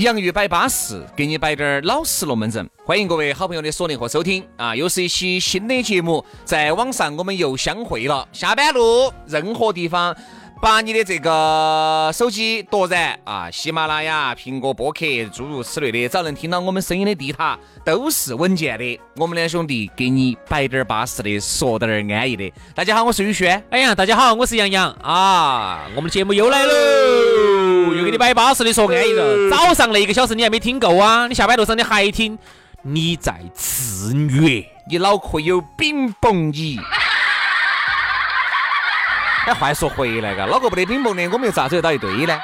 [0.00, 2.66] 洋芋摆巴适，给你摆点儿老实龙门阵。
[2.86, 4.74] 欢迎各位好朋友的锁定和收听啊！
[4.74, 8.26] 又是一期新的节目，在网上我们又相会了。
[8.32, 10.16] 下班路，任何地方。
[10.62, 13.50] 把你的这个手机夺燃啊！
[13.50, 19.00] 喜马拉雅、苹果播客诸如此类的，只要能听到我们声音的地塔都是稳健的。
[19.16, 22.50] 我们两兄弟给你摆点巴适的，说点儿安逸的。
[22.74, 23.62] 大家好，我是宇轩。
[23.70, 25.86] 哎呀，大家好，我是杨洋啊！
[25.94, 26.72] 我们的节目又来喽，
[27.94, 29.50] 又给你摆巴适的，说安逸了。
[29.50, 31.26] 早上那一个小时你还没听够啊？
[31.26, 32.38] 你下班路上你还听？
[32.82, 36.80] 你在自虐，你脑壳有冰崩你。
[39.46, 42.38] 哎，话说回来，嘎，脑壳不得冰崩的，我们又咋走得到一堆呢？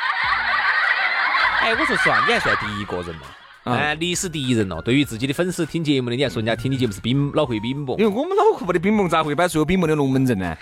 [1.61, 3.22] 哎，我说实话，你还算第一个人嘛？
[3.64, 4.80] 哎，历史第一人了。
[4.80, 7.97] 对于自己的粉丝听节目的，你还说人家听你节目是冰脑壳冰崩？
[7.98, 10.56] 因为我们脑壳没得冰崩，咋会摆出有冰崩的龙门阵呢？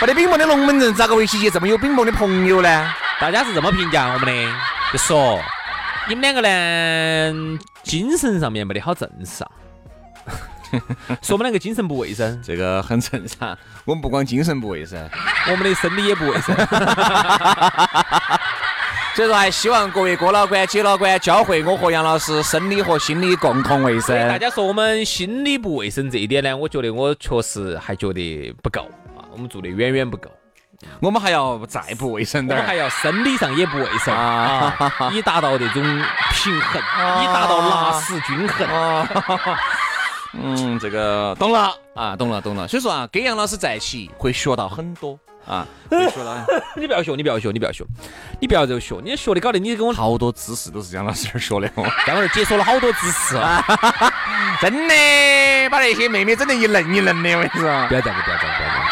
[0.00, 2.94] 没得冰崩的龙门阵，咋个维系起这么有冰崩的朋友呢？
[3.20, 4.52] 大家是这么评价我们的，
[4.92, 5.40] 就说
[6.08, 9.50] 你们两个呢，精神上面没得好正常。
[11.20, 13.58] 说我们两个精神不卫生，这个很正常。
[13.84, 15.10] 我们不光精神不卫生，
[15.50, 16.54] 我们的生理也不卫生。
[19.16, 24.16] 所以说，还希望各位哥老倌、姐老倌教会我和杨老师，生理和心理共同卫生。
[24.28, 28.82] 大家说我们心理不卫生这一点呢，我觉得我确实还觉得不够
[29.16, 30.30] 啊，我们做的远远不够，
[31.00, 35.82] 我们还要再不卫生点，我们还要生理上也不卫生啊，以达到这种
[36.32, 36.82] 平衡，
[37.22, 38.66] 以达到拉屎均衡。
[40.34, 42.68] 嗯，这个懂了啊，懂了懂了。
[42.68, 46.36] 所以说啊，跟杨老师在一起会学到很多啊， 会学到。
[46.76, 47.84] 你不要学，你不要学，你不要学，
[48.38, 51.68] 你不要这个学，你学的搞得你跟我好多知识都是杨老师学的，
[52.06, 53.36] 刚儿解锁了好多知识，
[54.60, 54.94] 真的
[55.70, 57.86] 把那些妹妹整得一愣一愣的，我跟你说。
[57.88, 58.87] 不要这样子，不要这样，不要这样，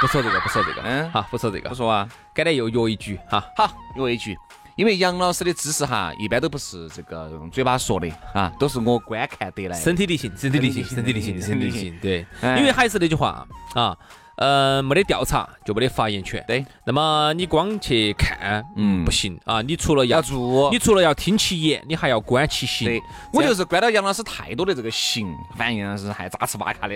[0.00, 4.36] 不说这个，不说这个，嗯，好，不说这个，不说啊，改天又约一局，哈，好，约一局。
[4.76, 9.78] 因为杨老师的知识哈，一般都不是这个用嘴巴说的啊，都是我观看得来。
[9.78, 11.98] 身体力行，身体力行，身体力行，身体力行。
[12.00, 13.94] 对，因为还是那句话啊。
[14.40, 16.42] 呃，没得调查就没得发言权。
[16.48, 19.60] 对，那么你光去看，嗯，不行啊。
[19.60, 22.88] 你除了要做，你除了要听其言，你还要观其行。
[22.88, 22.98] 对，
[23.34, 26.94] 我就是观到杨老师太多的这个行，反正杨老师还扎吃巴卡的。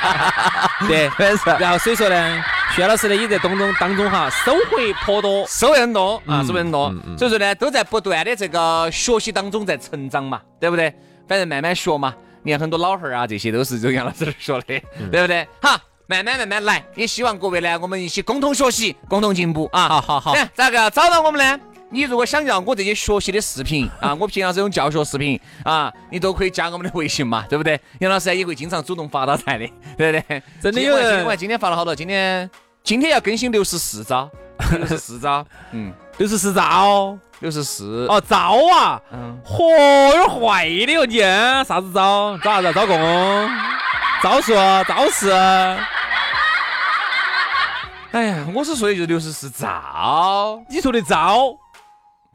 [0.88, 1.10] 对，
[1.60, 2.42] 然后所以说呢，
[2.74, 4.60] 薛老师呢也在当中当中哈，收获
[5.04, 6.90] 颇多，收获很多啊，收获很多。
[7.18, 10.90] 所以说呢，都在不断的这个学习当中在成长嘛，对不对？
[11.28, 12.14] 反正慢慢学嘛。
[12.42, 14.80] 你看很多老汉儿啊，这些都是从杨老师说的，
[15.12, 15.46] 对不对？
[15.60, 15.78] 好。
[16.08, 19.88] 慢慢慢慢来，也希望各位呢，我们一起共同学习，共同进步啊！
[19.88, 21.60] 好好好，咋个找到我们呢？
[21.90, 27.80] 你如果想要我这些学习的视频啊， 我平常这种教学视频啊，你都可以加我们的微信嘛，对不对？
[27.98, 29.68] 杨老师也会经常主动发到在的，
[29.98, 30.42] 对不对？
[30.62, 32.48] 真的有人，我今天发了好多，今天
[32.84, 34.30] 今天要更新六十四招，
[34.78, 38.36] 六十四招，嗯，六十四招，六十四哦，招
[38.72, 41.18] 啊，嗯，嚯，有点坏的哟你，
[41.64, 42.38] 啥子招？
[42.38, 42.72] 招啥子？
[42.72, 43.50] 招工？
[44.22, 44.54] 招数？
[44.54, 45.32] 招式？
[48.12, 51.56] 哎呀，我是说的就是六十四兆，你说的招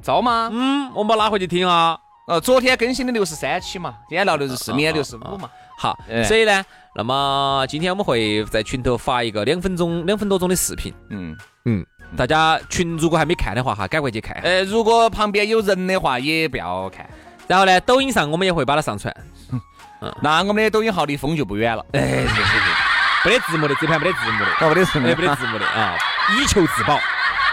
[0.04, 0.50] 招吗？
[0.52, 1.98] 嗯，我们拿回去听啊。
[2.28, 5.50] 呃，昨天更新的六十三期嘛，今天聊六十四，明天六十五嘛。
[5.78, 6.64] 好，所以呢，
[6.96, 10.94] 那么今天我们会在群头发一个两分钟、两分多钟的视频。
[11.10, 11.36] 嗯
[11.66, 11.86] 嗯，
[12.16, 14.36] 大家群如果还没看的话哈，赶快去看。
[14.44, 17.10] 呃，如果旁边有人的话，也不要看。
[17.48, 19.14] 然后呢，抖音上我们也会把它上传。
[20.02, 21.86] 嗯，那我们的抖音号离封就不远了。
[21.94, 22.26] 哎。
[23.24, 25.96] 没得字幕的，这盘没得字幕的，哦，没得字幕，没得字幕的啊，
[26.36, 27.00] 以求自保，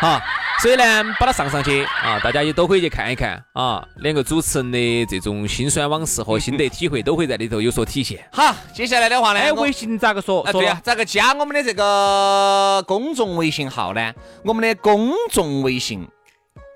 [0.01, 0.19] 好，
[0.61, 8.19] 所以呢，把它上上去啊，大家也都可以去看一看啊，两个主持人的这种辛酸往事和心得体会都会在里头有所体现。
[8.33, 10.43] 好，接下来的话呢，哎，微信咋个说？
[10.45, 14.15] 啊，对呀，咋个加我们的这个公众微信号呢？
[14.45, 16.09] 我们的公众微信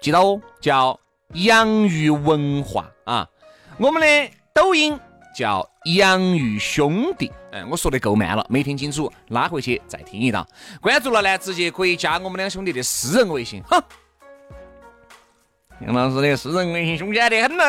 [0.03, 1.00] 记到哦，叫
[1.33, 3.27] 洋芋文化啊，
[3.79, 5.00] 我们的抖音
[5.35, 7.33] 叫洋芋兄弟。
[7.54, 10.46] 嗯，我说的够慢了，没听清楚，拉回去再听一道。
[10.81, 13.62] 关注了呢，直接可以加我们两兄弟的私人微信。
[13.64, 13.78] 哼，
[15.81, 17.64] 杨老师的私人微信凶险得很呢。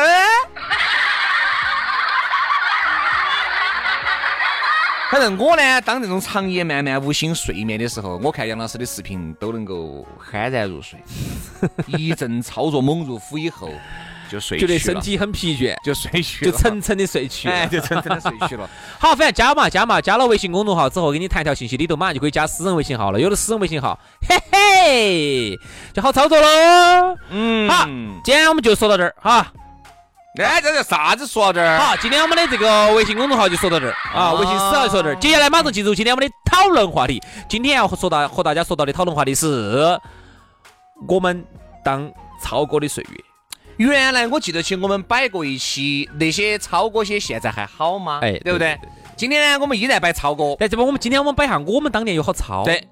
[5.10, 10.98] 反正我呢，当这种长夜漫漫无心睡眠的时候，我看杨老师的视频都能够酣然入睡。
[11.86, 13.70] 一阵操作猛如虎以后，
[14.34, 18.68] 就睡觉，觉得身体很疲倦，就睡去了，就沉沉的睡去就沉沉的睡去了。
[18.98, 23.20] 好，反正加嘛加嘛，加了微信公众号之后，给你弹条信息，里头马上就可以加私人微信号了。
[23.20, 23.96] 有了私人微信号，
[24.28, 25.58] 嘿嘿，
[25.92, 27.16] 就好操作喽。
[27.30, 27.84] 嗯，好，
[28.24, 29.46] 今天我们就说到这儿哈。
[30.42, 31.24] 哎，这叫啥子？
[31.28, 35.14] 说到这儿，好，今天我们的这个微信公众号就说到这儿啊，微信私号说到这儿。
[35.20, 37.22] 接下来马上进入今天我们的讨论话题。
[37.48, 39.96] 今天要说到和大家说到的讨论话题是，
[41.06, 41.44] 我们
[41.84, 42.10] 当
[42.42, 43.33] 超哥的岁月。
[43.76, 48.20] 原来我记得起我们摆过一期，那些超哥些现在还好吗？
[48.22, 48.78] 哎对不对？
[49.16, 50.56] 今天呢，我们依然摆超哥。
[50.58, 52.64] 但这不，我们今天我们摆下我们当年有好超。
[52.64, 52.86] 对，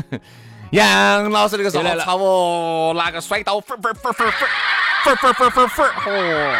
[0.72, 4.30] 杨老师那个时候来了哦，拿个甩刀，粉粉粉粉
[5.04, 6.56] 粉粉粉粉粉粉，哦，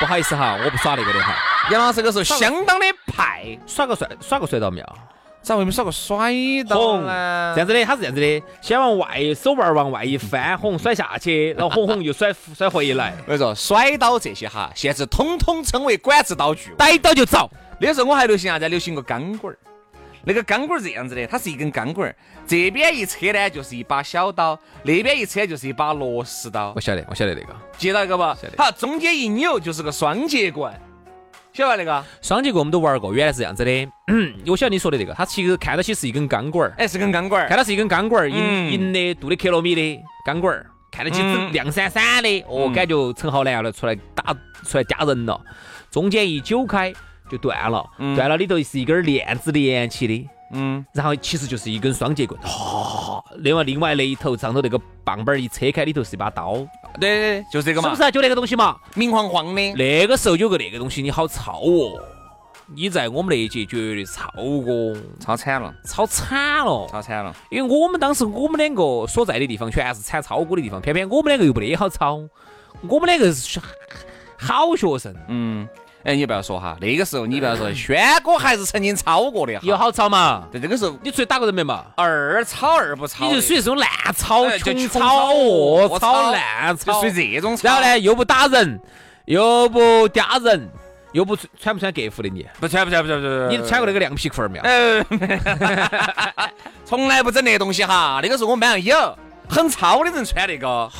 [0.00, 1.34] 不好意思哈，我不耍那个的哈，
[1.70, 4.86] 杨老师那个时候相当的派，耍个帅，耍个帅到没有？
[5.48, 6.30] 咋会没耍个甩
[6.68, 7.52] 刀，呢？
[7.54, 16.74] 这样子的，他是这样子的，先往外手腕儿往外一翻，哄甩下去，然后哄哄又甩甩回来，我跟你说，甩刀这些哈，现在通通称为管制刀具。
[16.76, 17.50] 逮到就找。
[17.80, 18.68] 那个时候我还流行啥子？
[18.68, 19.58] 流行个钢管儿。
[20.24, 22.14] 那个钢管儿这样子的，它是一根钢管儿，
[22.46, 28.22] 这边一扯呢就是一把小刀，那边一扯就是一把螺丝刀我，晓得，我晓得那个记到一个不？
[28.58, 30.70] 好，中间一扭就是个双节棍，
[31.58, 32.04] 晓得吧那个？
[32.22, 33.88] 双节棍我们都玩过，原来是这样子的。
[34.46, 37.48] 我晓得你说的这个，它其实看到起是一根钢管儿，哎，是根钢管儿。
[37.48, 38.72] 看到是一根钢管儿，嗯。
[38.72, 41.52] 银银的镀的克罗米的钢管儿，看得起嗯。
[41.52, 42.72] 亮闪闪的，哦，嗯。
[42.72, 44.32] 感觉陈浩南要来出来打
[44.64, 45.40] 出来夹人了，
[45.90, 46.92] 中间一揪开
[47.28, 48.14] 就断了，嗯。
[48.14, 50.28] 断了里头是一根链子连起的。
[50.52, 56.54] 嗯，然后其实就是一根双节棍，哈、另外另外那一头上头那个棒棒儿一扯开，里头是一把刀，
[56.98, 58.10] 对对对，就是这个嘛是不，是、啊？
[58.10, 58.76] 就那个东西嘛。
[58.94, 59.72] 明晃晃的。
[59.74, 62.00] 那个时候有个那个东西，你好操哦！
[62.74, 66.86] 你在我们那一届绝对超过，超惨了，超惨了。
[66.90, 67.34] 超惨了。
[67.50, 72.20] 因为我们当时我们两个所在的地方全是产超哥的地方，偏偏我们两个又不得好操，
[72.82, 73.58] 我们两个是
[74.38, 75.66] 好学生，嗯，
[76.08, 79.60] 哎，你不要说哈，那个时候你不要说，轩哥还是曾经超过的哈。
[79.62, 80.48] 有好吵嘛？
[80.50, 81.84] 在这个时候，你出去打过人没嘛？
[81.96, 87.58] 二超二不超，你就属于这种烂操、哎就穷穷操、操恶操、恶操烂操就属，于这种。
[87.62, 88.80] 然后呢，又不打人，
[89.26, 90.70] 又不嗲人，
[91.12, 92.46] 又不穿穿不穿格服的你？
[92.58, 94.64] 不穿不穿不穿不穿，你穿过那个亮皮裤儿没有？
[94.64, 95.04] 呃，
[96.86, 98.20] 从来不整那些东西哈。
[98.22, 100.90] 那个时候我们班上有很糙的人穿那个。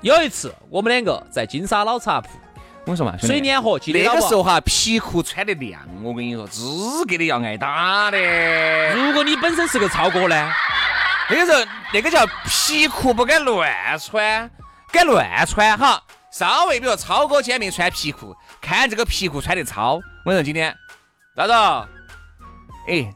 [0.00, 2.30] 有一次，我们两个在金沙老茶铺
[2.80, 8.94] 我跟你说嘛，水碾河，记得那个时候哈，皮裤穿得亮，我跟你说，资格的要挨打的。
[8.94, 10.52] 如果你本身是个超哥呢，
[11.28, 14.50] 那个时候那个叫皮裤不敢乱穿，
[14.90, 16.02] 敢乱穿哈。
[16.32, 19.94] 稍微比如超哥今天没穿皮裤，看这个皮裤穿得超，
[20.24, 20.74] 我跟你说今天，
[21.36, 21.86] 大嫂，
[22.88, 23.12] 哎，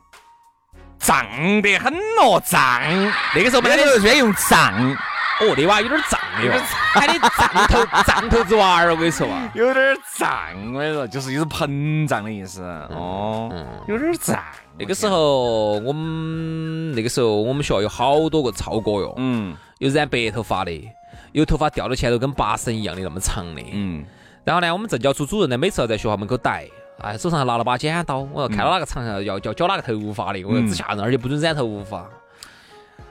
[0.99, 1.25] 胀
[1.63, 2.83] 得很咯，胀。
[3.35, 4.97] 那个时候我们两个那时候居然用胀。
[5.41, 6.53] 哦，那娃有点胀的哟，
[6.93, 10.31] 喊的胀头胀头子娃儿，我跟你说啊，有点胀，
[10.73, 12.63] 我跟你说，就是一种膨胀的意思。
[12.91, 13.51] 哦，
[13.89, 14.41] 有点胀。
[14.79, 20.89] 那个时候我们那个时候我们学校有好多个超哥哟，嗯有染白头发的，
[21.33, 23.63] 有头发掉到前头跟八神一样的那么长的。
[23.73, 24.05] 嗯，
[24.45, 26.69] 然后呢，我们政教处主任呢，每次要在学校门口逮，
[27.01, 32.09] 哎，手上还拿了把剪刀，我要看到哪个场上要要绞哪个头发的，我说吓人，而且不准染头发，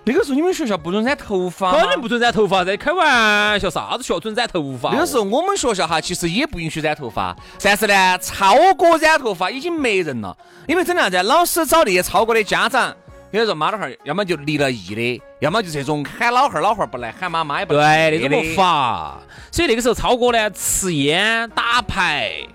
[0.06, 4.92] 那个时候你们学校不准染头发吗肯定不准染头发噻，开玩笑，啥子学校准染头发？
[4.92, 10.36] 那个时候我们学校哈，其实也不允许染头发，但是呢，超哥染头发已经没人了，
[10.68, 11.24] 因为怎么样子？
[11.24, 12.94] 老师找那些超哥的家长，
[13.32, 19.20] 比如说妈老汉儿，要么就离了异的，要么就这种喊老汉儿老汉儿不来，喊妈妈也不来对，那种不法。
[19.54, 22.46] 所以那个时候超哥呢，吃烟打牌。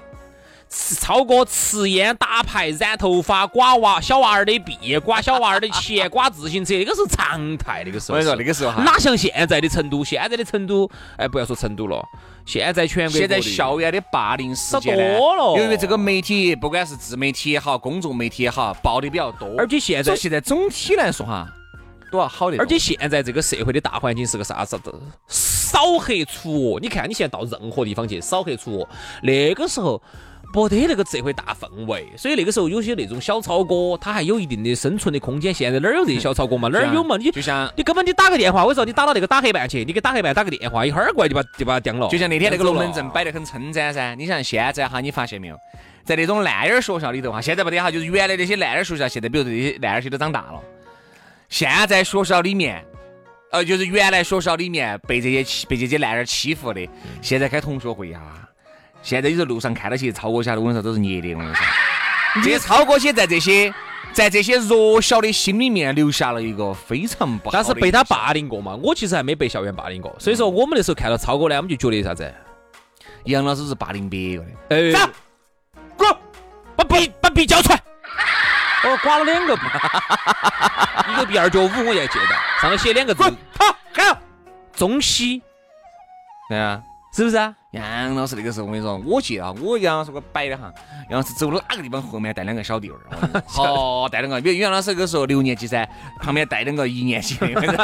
[0.70, 7.82] 吃超哥吃烟打牌染头发刮娃小娃儿的臂刮小娃儿的钱 刮自行车，那个是常态。
[7.84, 10.04] 那个时候是，我跟你说，那个时候哈，哪像现在的成都？
[10.04, 12.04] 现在的成都，哎，不要说成都了，
[12.46, 21.46] 现在全国现在校园的霸凌事件少多了由于这个媒体，不管是自媒体也好，公众媒体也好，报的比较多，而且现在现在总体来说哈，
[22.12, 22.58] 都要好的。
[22.58, 24.92] 而且现在这个社会的大环境是个啥子的？
[25.28, 26.80] 扫黑除恶。
[26.80, 28.88] 你看，你现在到任何地方去扫黑除恶，
[29.22, 30.00] 那个时候
[30.52, 35.52] 不得那个社会大氛围，所以那个时候有些那种小超哥，他还有一定的生存的空间。
[35.52, 36.68] 现在哪儿有这些小超哥嘛？
[36.68, 37.16] 哪儿有嘛？
[37.16, 42.08] 你就像你根本你打个电话，我说你打到那个打黑办去，你给打黑办打个电话，一会儿过来就把就把他叼了。
[42.08, 44.14] 就像那天那个龙门阵摆得很称赞噻。
[44.14, 45.56] 你像现在哈，你发现没有，
[46.04, 50.60] 在那种烂眼儿学校里头哈，现在不得哈，就是原来那些烂眼儿学校，现在比如这些烂眼儿些都长大了。
[51.48, 52.82] 现在学校里面。
[53.50, 56.86] 呃，就是原来学校里面被这些欺被这些男人欺负的，
[57.22, 58.46] 现在开同学会啊。
[59.02, 61.34] 现在有时候路上看到些超哥些，我跟你说都是捏的。
[61.34, 61.64] 我跟你说，
[62.42, 63.72] 这些超哥些在这些
[64.12, 67.50] 在这些弱小的心里面留下了一个非常不好。
[67.52, 68.74] 但是被他霸凌过嘛？
[68.82, 72.32] 我其实还没被校园霸凌过，所以说我们那时候看到超哥呢，我们就觉得啥子？
[73.24, 74.50] 杨老师是霸凌别个的。
[74.70, 75.10] 哎，走，
[75.96, 76.16] 滚，
[76.76, 77.82] 把笔把笔交出来。
[78.84, 79.62] 我 刮了两个笔，
[81.12, 83.22] 一个笔二角五，我也记得，上面写两个字。
[83.22, 84.18] 好，好，
[84.74, 85.42] 中西。
[86.48, 86.80] 对啊，
[87.12, 87.54] 是不是啊？
[87.78, 90.72] 杨老师那个时候，我跟你说，我记得，我杨老师给我摆的哈，
[91.10, 92.96] 杨老师走到哪个地方，后面带两个小弟儿。
[93.46, 95.88] 好，带两个，比如杨老师那个时候六年级噻，
[96.20, 97.60] 旁边带两个一年级的。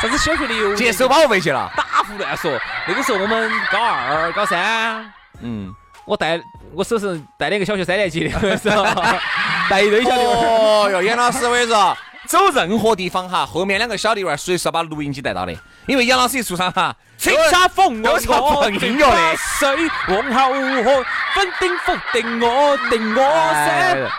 [0.00, 0.74] 啥子小学六？
[0.74, 1.70] 接收保护费去了？
[1.76, 2.50] 打胡乱说。
[2.86, 5.74] 那个时候我们高二、高三，嗯。
[6.04, 6.40] 我带
[6.72, 8.84] 我手上带两个小学三年级的时候，
[9.68, 11.96] 带一堆小弟哦哟，杨老师我跟你说，
[12.26, 15.54] 走任何地方哈，后面两个小弟娃儿随时要把录音机带到的，
[15.86, 19.36] 因为杨老师一出场哈，吹家风都是放音乐的。
[19.36, 19.68] 水
[20.08, 20.52] 往后
[20.82, 21.04] 河，
[21.34, 24.10] 粉定否定我定我噻。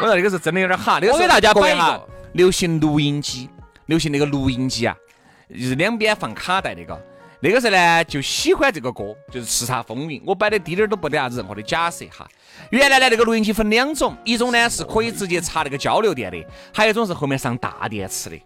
[0.00, 3.50] 我说那个是真的有点哈，我给大家摆一个，流行录音机，
[3.86, 4.94] 流行那个录音机啊，
[5.50, 7.00] 就是两边放卡带那个。
[7.40, 10.20] 那个时候呢，就喜欢这个歌，就是《叱咤风云》。
[10.26, 12.28] 我摆的滴点儿都不得啥子任何的假设哈。
[12.70, 18.36] 原来呢，那个录音机分两种，一种呢是可以直接插那个交流电的，还有一种是后面上大电池的。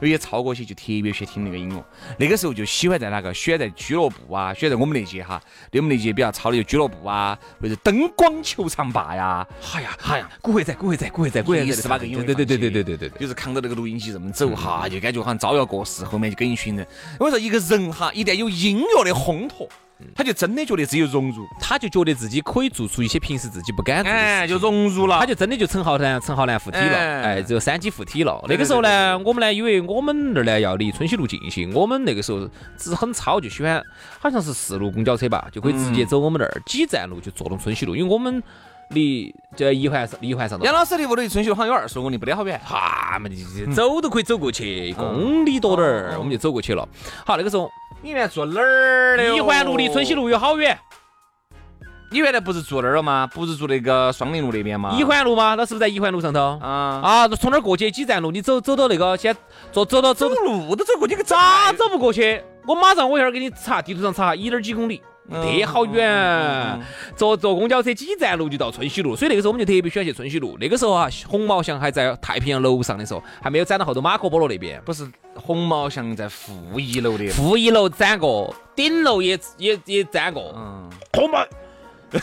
[0.00, 1.84] 有些超哥些就特别喜欢听那个音乐，
[2.18, 16.86] 那个时候就喜欢在哪个喜欢在俱乐部啊，喜欢在我们那些哈，对我们那些比较超的就俱乐部啊，或者灯光球场坝呀，哎呀，哎呀，古惑仔，古惑仔，古惑仔，古惑仔，是把个音乐对对对对对对对对，就是扛着那个录音机这么走哈，就感觉好像招摇过市，后面就跟一群人。
[17.18, 19.68] 我说一个人哈，一旦有音乐的烘托。
[20.14, 25.18] 他就真的觉得自己融入，他就觉得自己可以做出一些平时自己不敢做的事，就融入了。
[25.18, 28.44] 他就真的就陈浩南、陈浩南附体了，哎，这个三级附体了。
[28.48, 33.82] 那个时候呢，我们呢，因为我们那儿呢要离春熙路近些，我们那个时候只很超，就喜欢
[34.18, 38.42] 好像是四路公交车吧，就可以直接走我们那儿几站路就坐到春熙路，因为我们
[38.90, 40.64] 离这一环上一环上头。
[40.64, 42.60] 杨老师的屋里春熙路好像有二十公里，不得好远。
[42.64, 43.28] 哈嘛，
[43.74, 46.88] 走都可以走过去，一公里多点儿，我们就走过去了。
[47.26, 47.70] 好，那个时候。
[48.02, 49.36] 你原来住哪儿的？
[49.36, 50.78] 一环路离春熙路有好远？
[52.10, 53.26] 你原来不是住那儿了吗？
[53.26, 54.96] 不是住那个双林路那边吗？
[54.98, 55.54] 一环路吗？
[55.54, 56.58] 那是不是在一环路上头？
[56.62, 57.28] 啊啊！
[57.28, 58.30] 从那儿过去几站路？
[58.30, 59.36] 你走走到那个先
[59.70, 62.42] 走走到走路都走过去，个咋走不过去？
[62.66, 65.02] 我马上我一会儿给你查地图上查一点几公里。
[65.30, 66.80] 得好远，
[67.16, 70.56] 坐坐公交车几站路就到春熙路，所以那个时候我们就特别喜欢去春熙路。
[70.60, 74.82] 那个时候啊，红毛象还在太平洋楼上的时候，还没有展到后头马可波罗那边。
[74.84, 80.52] 不是红毛象在负一楼的，负一楼展过，顶楼也也也展过。
[80.56, 81.44] 嗯，红毛。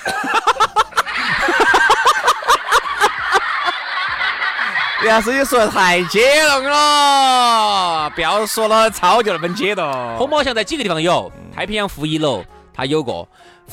[5.06, 10.18] 杨师你说的太激动了，不要说了，超就那么激动。
[10.18, 11.32] 红毛象在几个地方有？
[11.56, 12.44] 太平洋负一楼。
[12.78, 13.28] 它有个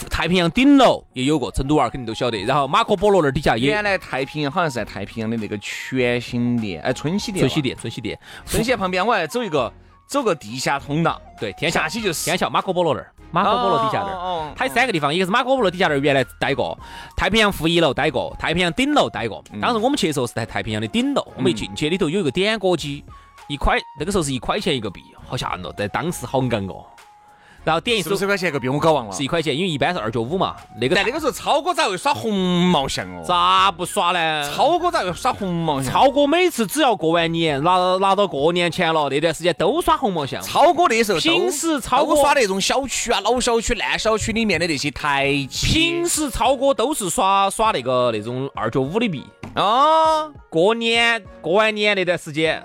[0.09, 2.43] 太平洋顶楼也有个，成都娃儿肯定都晓得。
[2.45, 3.69] 然后马可波罗那儿底下也。
[3.69, 9.71] 原来太平洋好像是在太平洋的那个全新店，哎，春熙店，春熙店，春熙店，春熙旁边我还走一个
[10.09, 16.79] 走个地下通道，对，天下去就是天桥马可波罗那儿，马可波罗底下那儿，它有三个地方，一个是马可波罗底下那儿原来待过，
[17.15, 19.45] 太平洋负一楼待过，太平洋顶楼待过。
[19.61, 23.05] 当时我们去的时候是在太平洋的顶楼，我们一进去里头有一个点歌机，
[23.49, 26.87] 一块那个时候是一块钱一个币，好吓人哦，在当时好硬哦。
[27.65, 30.55] 然后点一首十块钱一个币，我搞忘了，是一块钱，因为一般是二角五嘛。
[30.79, 33.25] 那个在那个时候，超哥咋会耍红毛象哦？
[33.27, 34.53] 咋不耍呢？
[34.55, 35.91] 超哥咋会耍红毛象？
[35.91, 40.43] 超哥每次只要过完年，拿拿到过年前了，那段时间都耍红毛象。
[40.43, 45.67] 超哥那时候平时超哥耍那种小区啊、老小区、烂小区里面的那些台阶。
[45.67, 50.29] 平时超哥都是耍耍那个那种二角五的币啊。
[50.51, 52.63] 过年过完年那段时间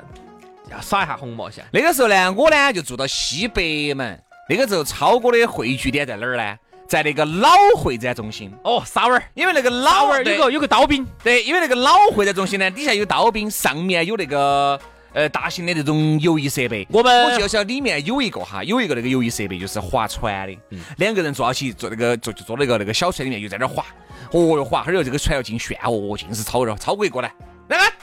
[0.69, 1.63] 要耍一下红毛象。
[1.71, 4.21] 那个时候呢，我呢就住到西北门。
[4.49, 6.57] 那个时候，超哥的汇聚点在哪儿呢？
[6.87, 8.51] 在那个老会展中心。
[8.63, 11.05] 哦，沙湾儿，因为那个老儿有个有个刀兵。
[11.23, 14.79] 对，因为那个老会展中心呢，底下有刀兵，上面有那个
[15.13, 16.87] 呃大型的那种游艺设备。
[16.89, 20.57] 我们我就晓得里面有一个哈，有一个那个游艺设备，就是划船的。
[20.97, 23.85] 两个人坐到起坐那个坐就坐那个那个小船里面，就在那儿划。
[24.31, 27.31] 哦哟，划，哈儿哟，这个船要进旋，哦，尽是超热，超过过来，
[27.67, 27.93] 来来，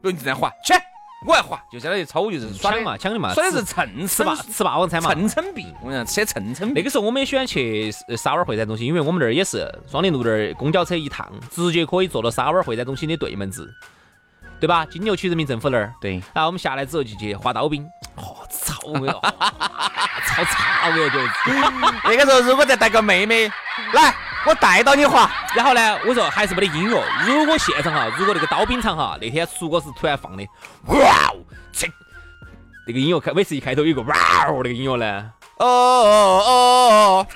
[0.00, 0.72] 不用你在那划，去。
[1.26, 5.66] 我还滑，就相当于炒股，就是抢嘛，抢的嘛，耍的是蹭吃霸，吃霸王餐嘛，蹭蹭币。
[5.82, 6.72] 我想吃蹭蹭。
[6.72, 13.70] 那个时候我们也喜欢去沙湾会展中心，因为我们那儿也是双林路那儿公交车一趟，直接可以坐到沙湾会展中心的对门子，
[14.58, 14.86] 对吧？
[14.86, 15.92] 金牛区人民政府那儿。
[16.00, 16.12] 对。
[16.32, 17.86] 然后我们下来之后就去滑刀冰。
[18.16, 19.06] 哦，操我！
[20.26, 21.18] 操擦我就。
[22.10, 23.50] 那个时候如果再带个妹妹
[23.92, 24.14] 来，
[24.44, 25.30] 我带到你滑。
[25.54, 27.02] 然后呢，我说还是没得音乐。
[27.24, 30.46] 如果现场哈，如果那个刀兵场哈，那天如果是突然放的，
[30.86, 31.40] 哇哦，
[31.72, 31.86] 这
[32.86, 34.14] 那个音乐开，每次一开头有个哇
[34.48, 35.30] 哦，那个音乐呢？
[35.56, 36.50] 哦哦哦
[36.92, 37.26] 哦。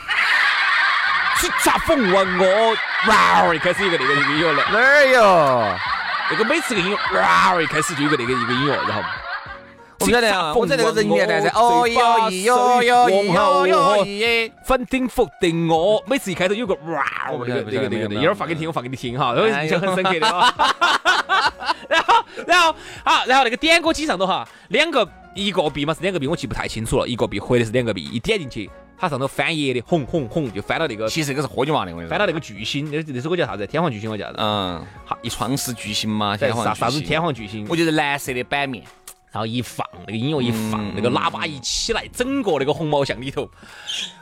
[1.36, 2.76] 叱咤风云我，
[3.06, 3.54] 哇哦！
[3.54, 5.22] 一开始一个那个音乐呢，哪儿有？
[6.30, 7.60] 那个每次个音乐，哇哦！
[7.60, 9.02] 一开始就有个那个一个音乐，然后。
[10.04, 14.52] 不晓得啊我在那个人员在这哦哟咦哟哟咦哟哟耶
[14.88, 20.54] 顶否定我每次一开头有个哇 我不晓得不这个这个一会儿发给你听我发给你听哈印象很深刻的哈
[21.88, 38.84] 然后然后好然后那个点歌机上头哈两个一个币嘛是两个币我记不太清楚了一个币或者是两个币一点进去它上头翻页的红红红就翻到那个其实这个是喝酒嘛那个翻到那个巨星那那首歌叫啥子天皇巨星我叫啥子嗯好一创世巨星嘛天皇啥啥子天皇巨星我觉得蓝色的版面
[39.34, 43.50] 然后一放那个音乐一放，那个喇叭一起来，整个那个红毛巷里头，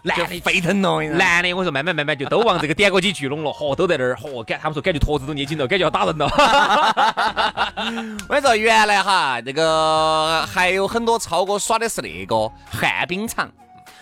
[0.00, 6.26] 男的沸腾了，男的我说慢慢慢慢就都往这个点歌机聚拢了，嚯，都在那儿，嚯，感他们说感觉坨子都捏紧了，感觉要打人了。
[8.26, 13.52] 我跟你说，原来哈，那个还有很多超哥耍的是那个旱冰场。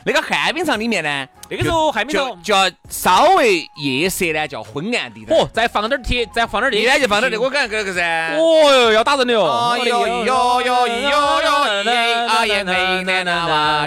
[0.05, 5.37] 那个旱冰场里面呢，那个时候旱冰场叫稍微夜色呢叫昏暗地带。
[5.37, 8.35] 哦，再放点铁，再放点电，就放点那个，我感觉这个噻。
[8.37, 9.45] 哦哟，要打人的哟！
[9.45, 11.11] 哎呦呦呦呦！
[12.29, 12.45] 啊，
[13.47, 13.87] 哇，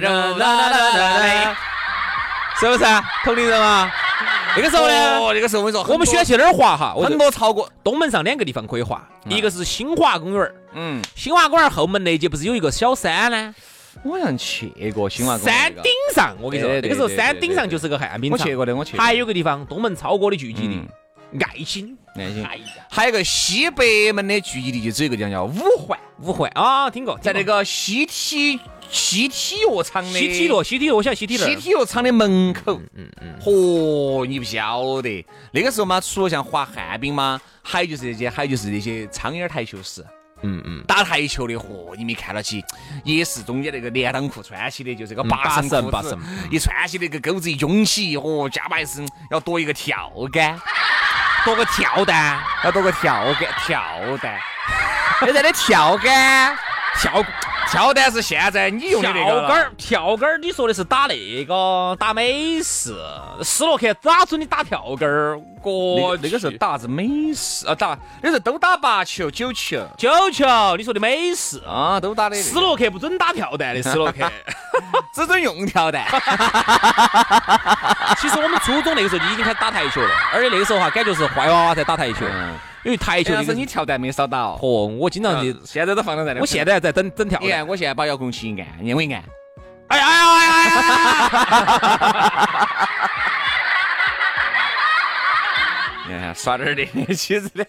[2.60, 2.86] 是不是
[3.26, 3.92] 同龄人啊？
[4.56, 6.94] 那个时候呢，那个时候我跟你说，我们喜欢去哪儿滑哈？
[7.04, 13.56] 很多超过东门上两个地方可以滑，一个是新华公园儿，嗯，新华公园后门那节不是有一个小山呢？
[14.04, 18.40] 我好像去过新华山顶上，我跟你说，那个时候山顶上就是个旱冰场。
[18.40, 18.98] 我去过的，我去。
[18.98, 20.82] 还有个地方，东门超哥的聚集地，
[21.40, 22.66] 爱心，爱心。
[22.90, 28.60] 还有个西北门的聚集地，就只有一个地方叫五环，五环啊，听过，在那个西体
[28.90, 31.46] 西体育场的西体路，西体，我晓得西体路。
[31.46, 40.04] 西体育场的门口，嗯嗯，嚯，你不晓得那个时候嘛，除了像滑旱冰嘛，还有就是这些，还有就是那些苍蝇台球室。
[40.44, 42.64] 嗯嗯，打台球的，嚯，你没看到起，
[43.04, 46.18] 也是中间那个连裆裤穿起的，就这个八身裤子，
[46.52, 50.60] 一穿起那个钩子一拥起，嚯，加把是要躲一个跳杆，
[51.46, 53.82] 躲个跳蛋，要躲个跳杆，跳
[54.22, 54.40] 蛋，
[55.24, 56.58] 现在的跳杆
[57.00, 57.26] 跳。
[57.74, 60.38] 跳蛋是现在你用的那个跳杆儿，跳杆儿。
[60.38, 62.96] 你说的是打那个打美式
[63.42, 65.42] 斯诺克，咋准你打跳杆儿？
[65.64, 70.46] 我那个时候打啥子美式啊，打那是都打八球、九球、九球。
[70.78, 74.32] 你说的美式啊，都打的斯诺克不准打跳蛋的斯诺克，
[75.16, 76.06] 只准用跳蛋。
[78.22, 82.20] 其实我们初中那个时候就已经开始打台球了，而且那个时候哈，感觉是坏娃娃在打台球。
[82.84, 89.24] 因为台球的声你跳弹没扫到，嚯，我经常的，现在都放在这里，我现在还在等等跳你看，我现在把遥控器一按，你我一按，
[89.88, 90.70] 哎呀，哎呀，哎呀，
[96.10, 97.66] 哎呀，耍点儿的，其实的，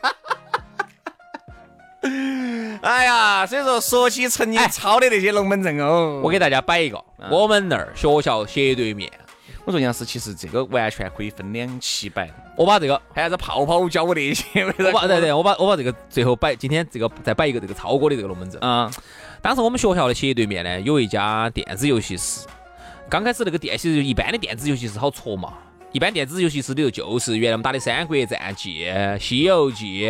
[2.83, 7.01] 哎呀，所以说说起成经吵的那些龙门阵哦，我给大家摆一个，
[7.31, 9.09] 我们那儿学校斜对面。
[9.65, 12.31] 我说杨师，其实这个完全可以分两期摆。
[12.57, 14.63] 我把这个，还有个泡泡教我那些。
[14.63, 18.61] 我把对对，我把我把这个最后摆，今天这个再摆一个这个超哥的这个龙门阵。
[18.61, 19.03] 啊、嗯，
[19.41, 22.47] 当时我们学校的斜对面呢，有一家电子游戏室。
[23.09, 25.55] 刚开始那个电子一般的电子游戏室好搓嘛，
[25.93, 28.85] 一般电子游戏室里头就是原来我们打的《三国战记》
[29.19, 30.07] 《西游记》。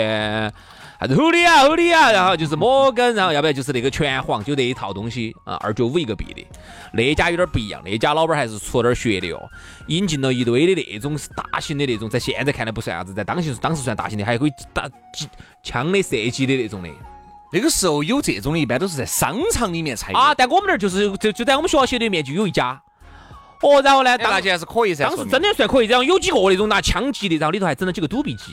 [1.16, 6.46] 欧利奥，欧利奥，然后就是摩根，然后要不然就是那个拳皇，就那一套东西啊，二九五一个币的。
[6.92, 9.48] 那家有点不一样，那家老板还是出了点血的哦，
[9.88, 14.88] 引进了一堆的那种大型的那种，在现在看来不算啥子，在当时当时算大型的，还可以打
[15.62, 16.88] 枪的射击的那种的。
[17.52, 22.80] 那个时候有这种的一般都是在商场里面才有啊，在我们那儿就是就就在我们学校对面就有一家。
[23.60, 24.14] 哦，然后呢？
[24.18, 25.04] 那家还是可以噻。
[25.04, 28.52] 当时真的算可以，然后有几个那种拿枪击的，然后里头还整了几个躲避机。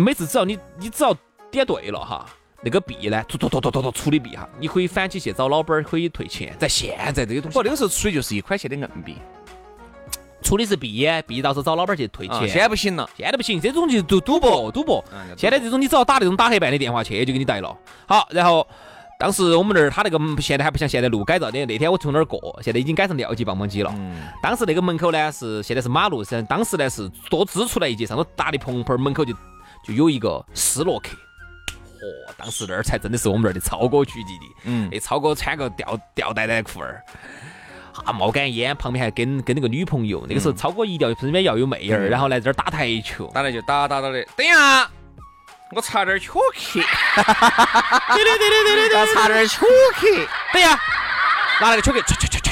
[0.00, 1.16] 每次只要你你只要
[1.50, 2.26] 点对了哈，
[2.62, 6.54] 那个币呢，突突突突突突处理币哈，你可以反起去找老板儿可以退钱。
[6.58, 9.16] 在现在这个东西不，，那个时候处的就是一块钱的硬币，
[10.42, 12.48] 出的是币，币到时候找老板儿去退啊钱。
[12.48, 13.08] 现在不行了。
[13.16, 15.34] 现在不行，这种就是赌赌博，赌博嗯。
[15.36, 17.76] 现在这种你只要打那种打黑办的电话去，就给你逮了。
[18.06, 18.66] 好，然后
[19.18, 23.90] 当时我们那儿他那个现在还不像现在路改造的，那天我从那儿过，现在已经改成尿急棒棒机了。
[23.96, 29.34] 嗯，当时那个门口呢是现在是马路，是当时呢是多支出来一截，上头搭的棚棚，门口就
[29.86, 32.34] 就有一个斯诺克，嚯！
[32.36, 34.46] 当时那儿才真的是我们那儿的超哥聚集地。
[34.64, 37.02] 嗯，那超哥穿个吊吊带带裤儿，
[38.04, 40.26] 啊冒杆烟，旁边还跟跟那个女朋友。
[40.28, 44.24] 那个时候超哥一定要身边要有妹儿，然后来这儿打台球，打来就打打打的。
[44.36, 44.90] 等一下，
[45.72, 46.80] 我差点巧去！
[46.80, 48.14] 哈哈哈！
[48.14, 49.00] 对对对对对对对！
[49.00, 49.66] 我差点巧
[50.00, 50.14] 去！
[50.52, 50.78] 等一下，
[51.60, 52.45] 拿了个巧去，去去去。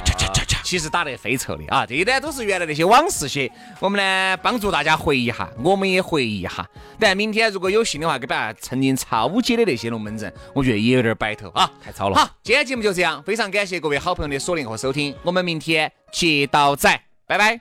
[0.64, 3.48] 其实打得非臭的啊，这些呢都是原来那些往事些，
[3.79, 6.66] 我们呢帮助大家回忆一下，我们也回忆一下。
[6.98, 11.70] 但明天如果有幸的话，给大家曾经超级的那些龙门阵，我觉得也有点摆头啊。
[11.81, 12.16] 太吵了。
[12.16, 17.61] 好，今天节目就这样，非常感谢各位好朋友的锁定和收听，我们明天接到再，拜拜。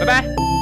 [0.00, 0.61] 拜拜。